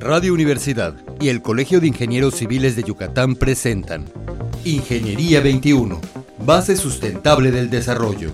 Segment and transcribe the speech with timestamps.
[0.00, 4.04] Radio Universidad y el Colegio de Ingenieros Civiles de Yucatán presentan
[4.64, 6.00] Ingeniería 21,
[6.38, 8.32] base sustentable del desarrollo.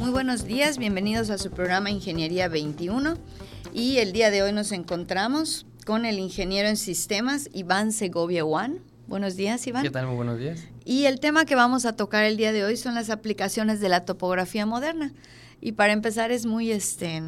[0.00, 3.16] Muy buenos días, bienvenidos a su programa Ingeniería 21
[3.72, 8.80] y el día de hoy nos encontramos con el ingeniero en sistemas Iván Segovia Juan.
[9.06, 9.82] Buenos días, Iván.
[9.82, 10.08] ¿Qué tal?
[10.08, 10.60] Muy buenos días.
[10.84, 13.88] Y el tema que vamos a tocar el día de hoy son las aplicaciones de
[13.88, 15.14] la topografía moderna.
[15.60, 17.22] Y para empezar es muy este,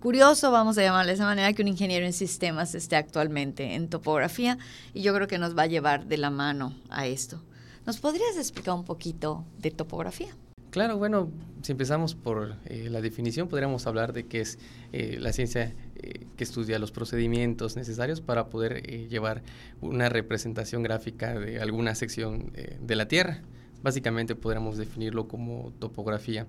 [0.00, 3.88] curioso, vamos a llamarle de esa manera, que un ingeniero en sistemas esté actualmente en
[3.88, 4.58] topografía
[4.94, 7.42] y yo creo que nos va a llevar de la mano a esto.
[7.86, 10.34] ¿Nos podrías explicar un poquito de topografía?
[10.70, 11.30] Claro, bueno,
[11.62, 14.58] si empezamos por eh, la definición, podríamos hablar de que es
[14.92, 19.42] eh, la ciencia eh, que estudia los procedimientos necesarios para poder llevar
[19.80, 23.42] una representación gráfica de alguna sección de la Tierra.
[23.84, 26.46] Básicamente podríamos definirlo como topografía.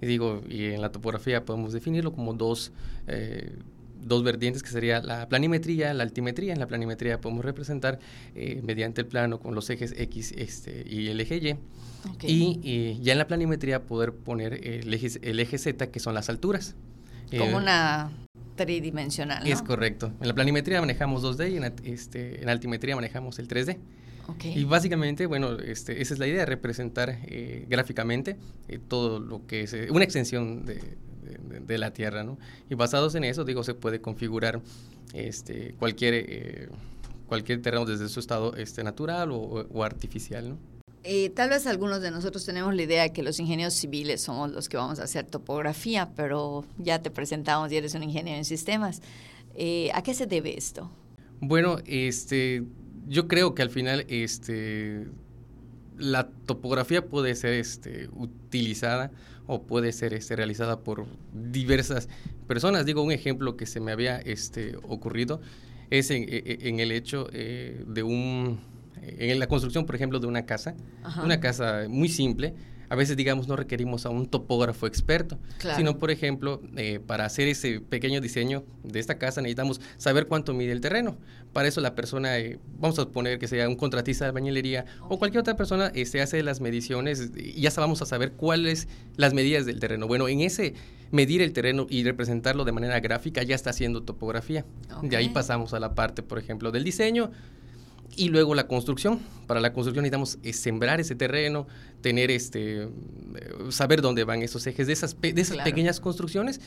[0.00, 2.70] Y digo, y en la topografía podemos definirlo como dos,
[3.08, 3.58] eh,
[4.04, 6.52] dos vertientes que sería la planimetría, la altimetría.
[6.52, 7.98] En la planimetría podemos representar
[8.36, 11.56] eh, mediante el plano con los ejes X este, y el eje Y.
[12.22, 16.28] Y, ya en la planimetría poder poner el eje, el eje Z, que son las
[16.28, 16.76] alturas.
[17.30, 18.12] Como eh, una
[18.54, 19.44] tridimensional.
[19.44, 20.12] Es correcto.
[20.20, 23.76] En la planimetría manejamos 2D y en, este, en altimetría manejamos el 3D.
[24.42, 28.36] Y básicamente, bueno, este, esa es la idea, representar eh, gráficamente
[28.68, 30.80] eh, todo lo que es eh, una extensión de,
[31.66, 32.38] de, la Tierra, ¿no?
[32.70, 34.60] Y basados en eso, digo, se puede configurar
[35.12, 36.70] este, cualquier,
[37.28, 40.58] cualquier terreno desde su estado este, natural o, o artificial, ¿no?
[41.36, 44.68] tal vez algunos de nosotros tenemos la idea de que los ingenieros civiles somos los
[44.68, 49.02] que vamos a hacer topografía, pero ya te presentamos y eres un ingeniero en sistemas.
[49.94, 50.90] ¿A qué se debe esto?
[51.40, 52.64] Bueno, este,
[53.06, 55.06] yo creo que al final este,
[55.98, 59.10] la topografía puede ser este, utilizada
[59.46, 62.08] o puede ser este, realizada por diversas
[62.46, 62.84] personas.
[62.84, 65.40] Digo, un ejemplo que se me había este, ocurrido
[65.90, 68.60] es en, e, e, en el hecho eh, de un,
[69.02, 70.74] en la construcción, por ejemplo, de una casa,
[71.22, 72.54] una casa muy simple,
[72.88, 75.38] a veces, digamos, no requerimos a un topógrafo experto,
[75.76, 80.54] sino, por ejemplo, eh, para hacer ese pequeño diseño de esta casa necesitamos saber cuánto
[80.54, 81.16] mide el terreno.
[81.52, 85.18] Para eso la persona, eh, vamos a poner que sea un contratista de bañilería o
[85.18, 89.34] cualquier otra persona, se este, hace las mediciones y ya vamos a saber cuáles las
[89.34, 90.06] medidas del terreno.
[90.06, 90.74] Bueno, en ese
[91.10, 94.64] medir el terreno y representarlo de manera gráfica ya está haciendo topografía.
[95.02, 97.30] De ahí pasamos a la parte, por ejemplo, del diseño,
[98.16, 99.20] y luego la construcción.
[99.46, 101.66] Para la construcción necesitamos eh, sembrar ese terreno,
[102.00, 102.88] tener este, eh,
[103.70, 106.60] saber dónde van esos ejes de esas, de esas pequeñas construcciones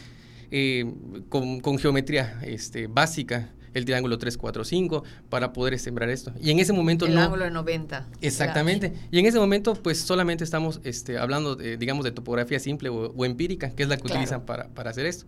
[0.52, 0.92] eh,
[1.30, 6.34] con, con, geometría este, básica, el triángulo 3, 4, 5, para poder sembrar esto.
[6.42, 8.08] Y en ese momento el ángulo de 90.
[8.22, 8.94] Exactamente.
[9.12, 13.26] Y en ese momento, pues solamente estamos este, hablando, de, digamos, de topografía simple o,
[13.26, 15.26] empírica, que es la que utilizan para, para hacer esto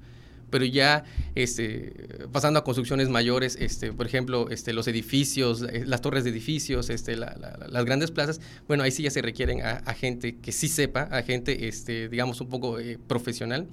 [0.52, 1.04] pero ya
[1.34, 1.94] este,
[2.32, 6.92] pasando a construcciones mayores, este, por ejemplo, este, los edificios, eh, las torres de edificios,
[6.92, 11.04] este, las grandes plazas, bueno, ahí sí ya se requieren a, gente que sí sepa,
[11.04, 13.68] a gente, este, digamos, un poco eh, profesional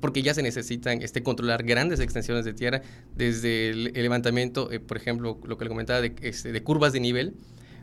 [0.00, 2.82] porque ya se necesitan este, controlar grandes extensiones de tierra,
[3.14, 6.98] desde el, levantamiento, eh, por ejemplo, lo que le comentaba de, este, de curvas de
[6.98, 7.34] nivel,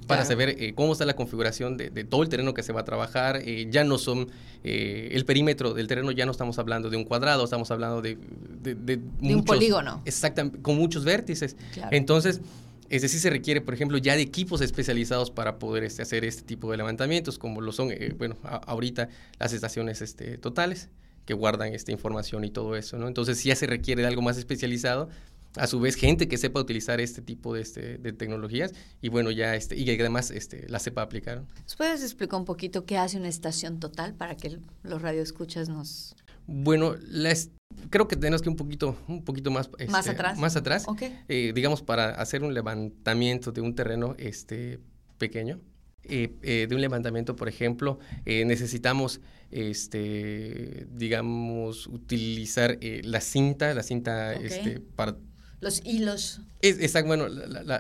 [0.08, 2.86] para saber eh, cómo está la configuración de, todo el terreno que se va a
[2.86, 3.42] trabajar.
[3.44, 4.30] Eh, ya no son,
[4.64, 8.18] eh, el perímetro del terreno ya no estamos hablando de un cuadrado, estamos hablando de...
[8.62, 10.02] De, un polígono.
[10.06, 11.56] Exactamente, con muchos vértices.
[11.92, 12.42] Entonces,
[12.90, 16.44] es decir, se requiere, por ejemplo, ya de equipos especializados para poder este, hacer este
[16.44, 20.90] tipo de levantamientos, como lo son, bueno, ahorita las estaciones este, totales
[21.26, 23.08] que guardan esta información y todo eso, ¿no?
[23.08, 25.10] Entonces ya se requiere de algo más especializado
[25.56, 29.32] a su vez gente que sepa utilizar este tipo de, este, de tecnologías y bueno,
[29.32, 31.44] ya este, y que además este, la sepa aplicar.
[31.78, 36.16] ¿Puedes explicar un poquito qué hace una estación total para que los radioescuchas nos...
[36.46, 36.96] Bueno,
[37.90, 40.38] creo que tenemos que un poquito, un poquito más, este, más atrás.
[40.38, 40.86] Más atrás
[41.28, 44.80] eh, digamos, para hacer un levantamiento de un terreno este,
[45.18, 45.60] pequeño.
[46.04, 49.22] Eh, eh, de un levantamiento, por ejemplo, necesitamos,
[49.52, 55.18] este, digamos, utilizar la cinta, la cinta este, para
[55.62, 56.42] los hilos.
[56.62, 57.28] Es, bueno,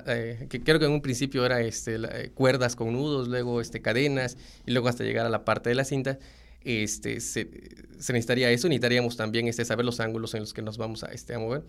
[0.07, 3.81] eh, que creo que en un principio era este, eh, cuerdas con nudos, luego este,
[3.81, 6.19] cadenas y luego hasta llegar a la parte de la cinta.
[6.61, 7.49] Este, se,
[7.97, 11.33] necesitaría eso, necesitaríamos también este, saber los ángulos en los que nos vamos a, este,
[11.33, 11.63] a mover.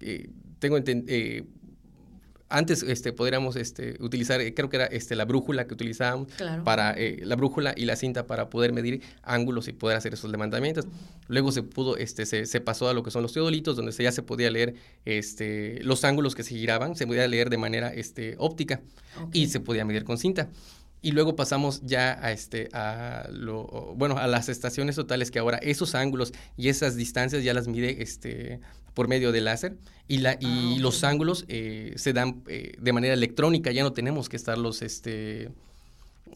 [0.00, 0.28] Eh,
[0.58, 1.44] tengo eh,
[2.52, 6.28] antes este, podríamos este, utilizar, eh, creo que era este, la brújula que utilizábamos
[6.64, 10.30] para eh, la brújula y la cinta para poder medir ángulos y poder hacer esos
[10.30, 10.86] levantamientos.
[11.28, 14.22] Luego se pudo, este, se, pasó a lo que son los teodolitos, donde ya se
[14.22, 14.74] podía leer
[15.06, 18.82] este, los ángulos que se giraban, se podía leer de manera este, óptica
[19.32, 20.50] y se podía medir con cinta.
[21.02, 23.64] Y luego pasamos ya a este a lo
[23.96, 28.02] bueno a las estaciones totales que ahora esos ángulos y esas distancias ya las mide
[28.02, 28.60] este
[28.94, 29.76] por medio de láser
[30.06, 33.92] y la y ah, los ángulos eh, se dan eh, de manera electrónica ya no
[33.92, 35.50] tenemos que estarlos este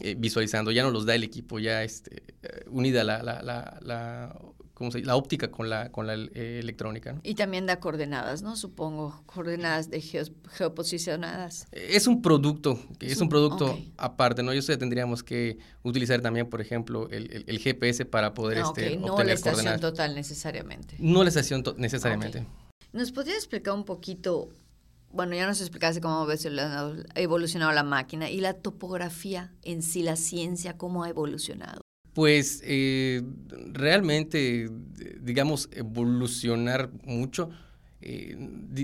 [0.00, 2.22] eh, visualizando ya no los da el equipo ya este
[2.68, 4.36] unida la, la, la
[4.76, 7.18] ¿cómo se la óptica con la, con la eh, electrónica.
[7.22, 8.56] Y también da coordenadas, ¿no?
[8.56, 11.66] Supongo, coordenadas de geoposicionadas.
[11.72, 14.52] Es un producto, es, un, producto aparte, ¿no?
[14.52, 18.98] Yo sé tendríamos que utilizar también, por ejemplo, el, el, GPS para poder ah, este,
[18.98, 20.96] no la estación total necesariamente.
[20.98, 22.44] No la estación necesariamente.
[22.92, 24.50] ¿Nos podría explicar un poquito
[25.10, 26.34] bueno, ya nos explicaste cómo ha
[27.14, 31.85] evolucionado la máquina y la topografía en sí, la ciencia, cómo ha evolucionado.
[32.16, 33.20] Pues eh,
[33.74, 34.70] realmente,
[35.20, 37.50] digamos, evolucionar mucho,
[38.00, 38.34] eh,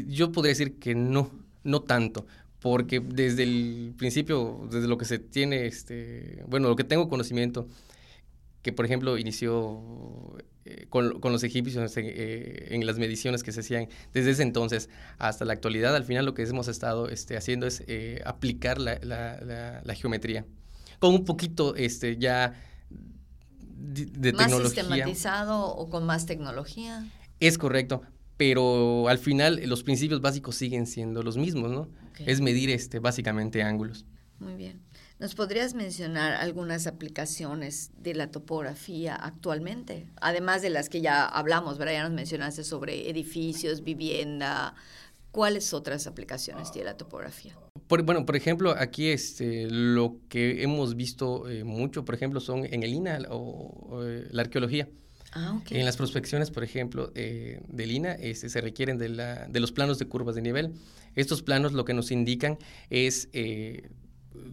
[0.09, 1.31] yo podría decir que no,
[1.65, 2.27] no tanto,
[2.61, 7.69] porque desde el principio, desde lo que se tiene, este, bueno, lo que tengo conocimiento,
[8.61, 9.81] que por ejemplo inició
[10.67, 15.55] eh, con, los egipcios en las mediciones que se hacían desde ese entonces hasta la
[15.55, 17.83] actualidad, al final lo que hemos estado este, haciendo es
[18.27, 20.45] aplicar la, la, geometría,
[20.99, 22.53] con un poquito este, ya
[23.83, 24.83] de, ¿Más tecnología.
[24.83, 27.07] sistematizado o con más tecnología?
[27.41, 28.03] Es correcto,
[28.37, 31.89] pero al final los principios básicos siguen siendo los mismos, ¿no?
[32.19, 34.05] Es medir este, básicamente ángulos.
[34.39, 34.81] Muy bien.
[35.19, 40.09] ¿Nos podrías mencionar algunas aplicaciones de la topografía actualmente?
[40.21, 41.93] Además de las que ya hablamos, ¿verdad?
[41.93, 44.75] Ya nos mencionaste sobre edificios, vivienda.
[45.33, 47.57] ¿Cuáles otras aplicaciones tiene la topografía?
[47.89, 52.83] bueno, por ejemplo, aquí este, lo que hemos visto eh, mucho, por ejemplo, son en
[52.83, 54.89] el INA o, eh, la arqueología.
[55.33, 55.79] Ah, okay.
[55.79, 59.73] En las prospecciones, por ejemplo, eh, del INA este, se requieren de, la, de, los
[59.73, 60.75] planos de curvas de nivel.
[61.17, 62.59] Estos planos lo que nos indican
[62.91, 63.29] es,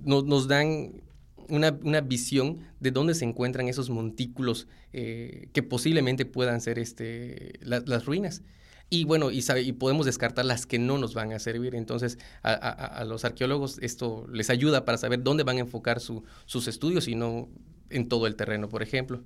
[0.04, 1.02] nos dan
[1.50, 8.06] una, una, visión de dónde se encuentran esos montículos que posiblemente puedan ser este, las
[8.06, 8.42] ruinas.
[8.90, 11.76] Y bueno, y, sabe, y podemos descartar las que no nos van a servir.
[11.76, 17.08] Entonces, a, los arqueólogos esto les ayuda para saber dónde van a enfocar sus estudios
[17.08, 17.50] y no
[17.90, 19.24] en todo el terreno, por ejemplo.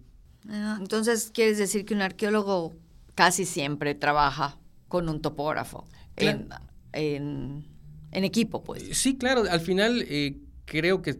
[0.49, 2.73] Ah, entonces, ¿quieres decir que un arqueólogo
[3.15, 4.57] casi siempre trabaja
[4.89, 5.85] con un topógrafo
[6.17, 6.49] en,
[6.91, 7.63] en,
[8.11, 8.83] equipo, pues?
[8.97, 9.43] Sí, claro.
[9.49, 11.13] Al final, eh, creo que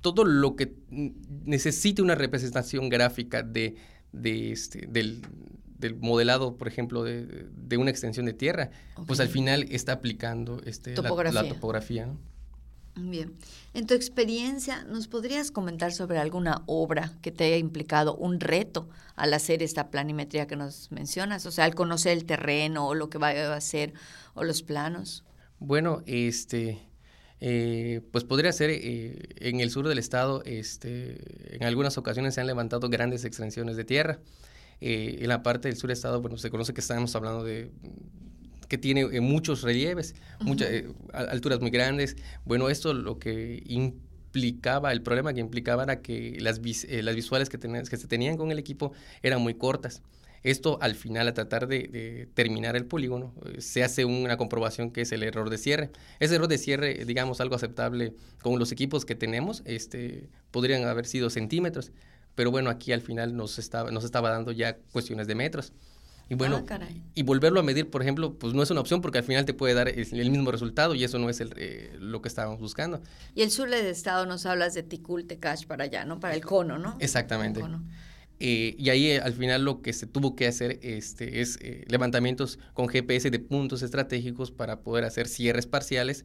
[0.00, 0.74] todo lo que
[1.44, 3.76] necesite una representación gráfica de,
[4.12, 5.22] de este, del,
[5.80, 8.70] del modelado, por ejemplo, de, de una extensión de tierra,
[9.06, 12.08] pues al final está aplicando este, La, topografía.
[12.96, 13.34] Bien.
[13.72, 18.88] En tu experiencia, ¿nos podrías comentar sobre alguna obra que te haya implicado un reto
[19.16, 21.46] al hacer esta planimetría que nos mencionas?
[21.46, 23.94] O sea, al conocer el terreno o lo que va a hacer
[24.34, 25.24] o los planos.
[25.60, 26.80] Bueno, este,
[27.40, 32.40] eh, pues podría ser eh, en el sur del estado, este, en algunas ocasiones se
[32.40, 34.18] han levantado grandes extensiones de tierra.
[34.80, 37.70] Eh, en la parte del sur del estado, bueno, se conoce que estamos hablando de
[38.68, 42.16] que tiene eh, muchos relieves, muchas eh, alturas muy grandes.
[42.44, 47.58] Bueno, esto lo que implicaba, el problema que implicaba era que las, las visuales que,
[47.58, 48.92] que se tenían con el equipo
[49.22, 50.02] eran muy cortas.
[50.42, 55.12] Esto al final, a tratar de, terminar el polígono, se hace una comprobación que es
[55.12, 55.90] el error de cierre.
[56.18, 61.04] Ese error de cierre, digamos, algo aceptable con los equipos que tenemos, este, podrían haber
[61.04, 61.92] sido centímetros
[62.34, 65.72] pero bueno, aquí al final nos estaba, nos estaba dando ya cuestiones de metros.
[66.30, 66.78] Y bueno, ah,
[67.16, 69.52] y volverlo a medir, por ejemplo, pues no es una opción porque al final te
[69.52, 73.02] puede dar el, mismo resultado y eso no es el, eh, lo que estábamos buscando.
[73.34, 76.20] Y el sur del estado nos hablas de Ticul, Tecash para allá, ¿no?
[76.20, 76.96] Para el cono, ¿no?
[77.00, 77.60] Exactamente.
[78.38, 82.60] Eh, y ahí eh, al final lo que se tuvo que hacer este, es levantamientos
[82.74, 86.24] con GPS de puntos estratégicos para poder hacer cierres parciales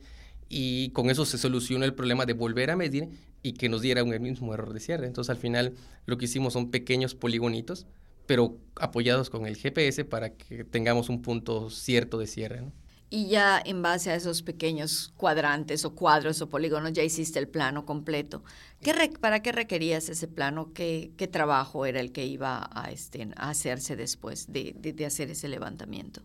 [0.49, 3.09] y con eso se soluciona el problema de volver a medir
[3.41, 5.07] y que nos diera un mismo error de cierre.
[5.07, 5.73] Entonces al final
[6.05, 7.87] lo que hicimos son pequeños poligonitos,
[8.25, 12.63] pero apoyados con el GPS para que tengamos un punto cierto de cierre.
[13.09, 17.47] Y ya en base a esos pequeños cuadrantes o cuadros o polígonos ya hiciste el
[17.47, 18.43] plano completo.
[18.81, 20.73] ¿Qué ¿Para qué requerías ese plano?
[20.73, 25.29] ¿Qué, ¿Qué, trabajo era el que iba a, este, a hacerse después de, de hacer
[25.29, 26.23] ese levantamiento?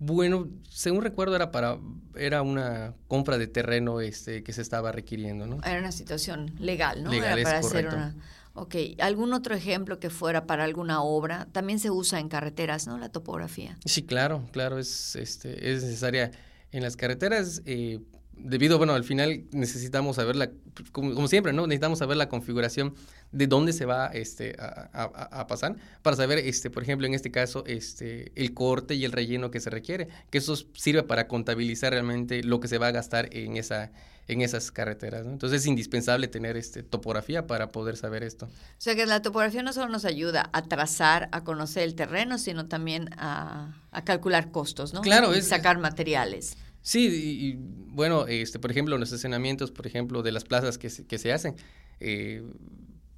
[0.00, 1.78] Bueno, según recuerdo era para
[2.16, 5.62] era una compra de terreno este que se estaba requiriendo, ¿no?
[5.62, 7.10] Era una situación legal, ¿no?
[7.10, 8.16] Legal, era para hacer una
[8.54, 11.46] Ok, ¿algún otro ejemplo que fuera para alguna obra?
[11.52, 12.98] También se usa en carreteras, ¿no?
[12.98, 13.78] La topografía.
[13.84, 16.32] Sí, claro, claro, es este es necesaria
[16.72, 18.00] en las carreteras eh,
[18.42, 20.50] debido, bueno, al final necesitamos saber la,
[20.92, 21.66] como, siempre, ¿no?
[21.66, 22.94] Necesitamos saber la configuración
[23.32, 27.64] de dónde se va este, a, pasar, para saber, este, por ejemplo, en este caso,
[27.66, 32.42] este, el corte y el relleno que se requiere, que eso sirve para contabilizar realmente
[32.42, 33.92] lo que se va a gastar en, esa,
[34.26, 35.26] en esas carreteras.
[35.26, 38.46] Entonces es indispensable tener este, topografía para poder saber esto.
[38.46, 42.36] O sea que la topografía no solo nos ayuda a trazar, a conocer el terreno,
[42.36, 45.02] sino también a, calcular costos, ¿no?
[45.02, 45.36] Claro.
[45.36, 46.56] Y sacar materiales.
[46.82, 47.56] Sí, y,
[47.92, 51.32] bueno, este, por ejemplo, los estacionamientos, por ejemplo, de las plazas que se, que se
[51.32, 51.54] hacen,
[52.00, 52.42] eh,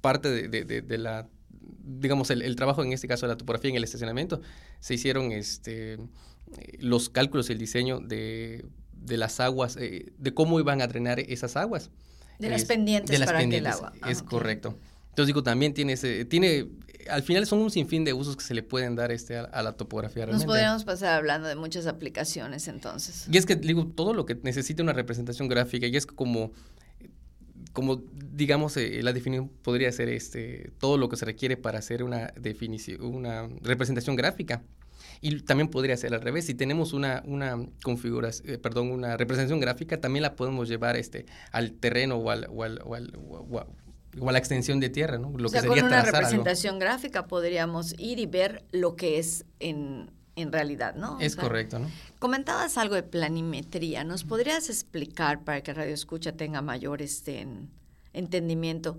[0.03, 1.29] parte de, de, de, la,
[1.81, 4.41] digamos, el, el, trabajo en este caso de la topografía en el estacionamiento,
[4.81, 5.97] se hicieron este,
[6.79, 11.21] los cálculos y el diseño de, de las aguas, eh, de cómo iban a drenar
[11.21, 11.89] esas aguas.
[12.37, 13.93] De las pendientes de las para pendientes, el agua.
[14.09, 14.77] es ah, correcto.
[15.07, 16.67] Entonces digo, también tiene ese, tiene,
[17.09, 19.71] al final son un sinfín de usos que se le pueden dar este a, la
[19.71, 20.45] topografía realmente.
[20.45, 23.27] Nos podríamos pasar hablando de muchas aplicaciones entonces.
[23.31, 26.51] Y es que digo, todo lo que necesita una representación gráfica, y es como,
[27.73, 28.03] como
[28.33, 32.33] digamos, eh, la definición podría ser este, todo lo que se requiere para hacer una
[32.39, 34.63] definición, una representación gráfica.
[35.21, 36.45] Y también podría ser al revés.
[36.45, 41.25] Si tenemos una, una configuración, eh, perdón, una representación gráfica, también la podemos llevar este,
[41.51, 43.13] al terreno o al, o al, o al,
[44.19, 45.31] o a la extensión de tierra, ¿no?
[45.37, 50.11] Lo que sería con una representación gráfica podríamos ir y ver lo que es en,
[50.35, 51.19] en realidad, ¿no?
[51.19, 51.89] Es correcto, ¿no?
[52.19, 54.03] Comentabas algo de planimetría.
[54.03, 57.47] ¿Nos podrías explicar para que Radio Escucha tenga mayor este,
[58.13, 58.97] entendimiento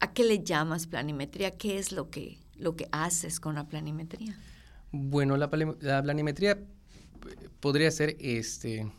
[0.00, 1.52] a qué le llamas planimetría?
[1.52, 4.38] ¿Qué es lo que, lo que haces con la planimetría?
[4.92, 6.58] Bueno, la, la planimetría
[7.60, 8.90] podría ser este...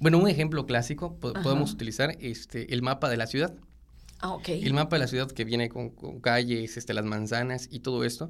[0.00, 3.54] Bueno, un ejemplo clásico podemos utilizar este, el mapa de la ciudad.
[4.20, 5.90] Ah, El mapa de la ciudad que viene con,
[6.20, 8.28] calles, este, las manzanas y todo esto.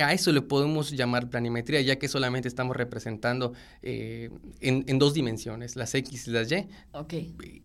[0.00, 5.76] A eso le podemos llamar planimetría, ya que solamente estamos representando eh, en, dos dimensiones,
[5.76, 6.66] las X y las Y.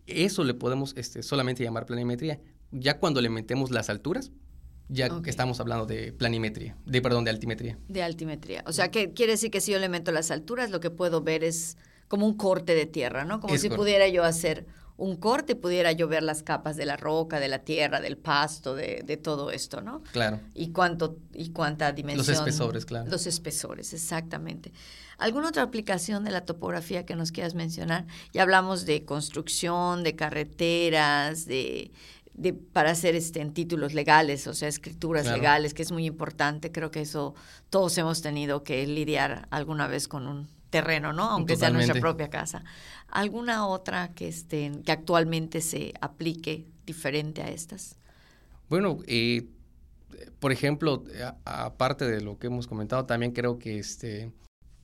[0.06, 2.40] Eso le podemos este, solamente llamar planimetría.
[2.72, 4.32] Ya cuando le metemos las alturas,
[4.90, 7.78] ya estamos hablando de planimetría, de perdón, de altimetría.
[7.88, 8.64] De altimetría.
[8.66, 11.22] O sea, que quiere decir que si yo le meto las alturas, lo que puedo
[11.22, 11.76] ver es
[12.08, 13.40] como un corte de tierra, ¿no?
[13.40, 14.66] Como si pudiera yo hacer
[15.00, 19.02] un corte pudiera llover las capas de la roca, de la tierra, del pasto, de,
[19.04, 20.02] de todo esto, ¿no?
[20.12, 20.40] Claro.
[20.54, 22.26] Y cuánto y cuánta dimensión.
[22.26, 23.10] Los espesores, claro.
[23.10, 24.72] Los espesores, exactamente.
[25.16, 28.06] ¿Alguna otra aplicación de la topografía que nos quieras mencionar?
[28.34, 31.92] Ya hablamos de construcción, de carreteras, de,
[32.34, 36.72] de para hacer este en títulos legales, o sea, escrituras legales, que es muy importante.
[36.72, 37.34] Creo que eso
[37.70, 41.24] todos hemos tenido que lidiar alguna vez con un terreno, ¿no?
[41.24, 42.64] Aunque sea nuestra propia casa.
[43.08, 47.96] ¿Alguna otra que, estén, que actualmente se aplique diferente a estas?
[48.68, 49.48] Bueno, eh,
[50.38, 51.04] por ejemplo,
[51.44, 54.32] aparte de lo que hemos comentado, también creo que este,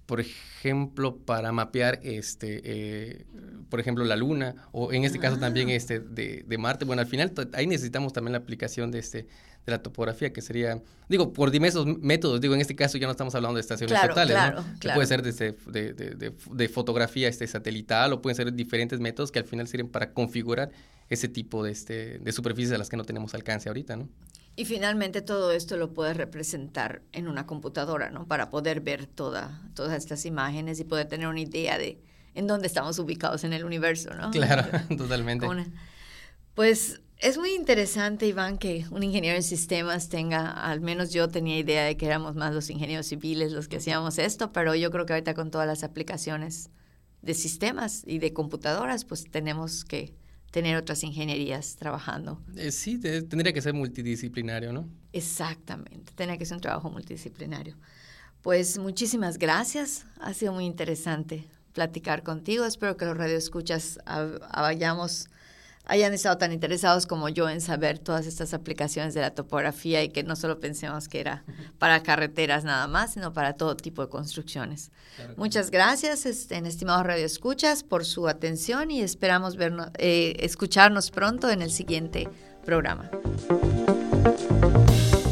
[0.06, 3.26] por ejemplo, para mapear, este, eh,
[3.68, 5.74] por ejemplo, la Luna, o en este caso también ah.
[5.74, 6.84] este, de, de, Marte.
[6.84, 10.80] Bueno, al final ahí necesitamos también la aplicación de, este, de la topografía, que sería,
[11.08, 14.36] digo, por diversos métodos, digo, en este caso ya no estamos hablando de estaciones totales,
[14.54, 14.94] ¿no?
[14.94, 19.40] Puede ser desde de, de, de, fotografía este, satelital o pueden ser diferentes métodos que
[19.40, 20.70] al final sirven para configurar
[21.08, 24.08] ese tipo de, este, de superficies a las que no tenemos alcance ahorita, ¿no?
[24.56, 28.26] Y finalmente todo esto lo puedes representar en una computadora, ¿no?
[28.26, 32.02] Para poder ver toda, todas estas imágenes y poder tener una idea de
[32.34, 34.30] en dónde estamos ubicados en el universo, ¿no?
[34.30, 35.46] Claro, totalmente.
[36.54, 41.58] pues es muy interesante, Iván, que un ingeniero en sistemas tenga, al menos yo tenía
[41.58, 45.06] idea de que éramos más los ingenieros civiles los que hacíamos esto, pero yo creo
[45.06, 46.70] que ahorita con todas las aplicaciones
[47.22, 50.14] de sistemas y de computadoras, pues tenemos que
[50.56, 52.40] tener otras ingenierías trabajando.
[52.56, 54.88] Eh, sí, tendría que ser multidisciplinario, ¿no?
[55.12, 57.76] Exactamente, tendría que ser un trabajo multidisciplinario.
[58.40, 61.44] Pues muchísimas gracias, ha sido muy interesante
[61.74, 62.64] platicar contigo.
[62.64, 63.98] Espero que los radioescuchas
[64.50, 65.28] vayamos
[65.86, 70.08] hayan estado tan interesados como yo en saber todas estas aplicaciones de la topografía y
[70.08, 71.44] que no solo pensemos que era
[71.78, 74.90] para carreteras nada más, sino para todo tipo de construcciones.
[75.36, 81.62] Muchas gracias, este, estimados radioescuchas, por su atención y esperamos vernos, eh, escucharnos pronto en
[81.62, 82.28] el siguiente
[82.64, 83.10] programa.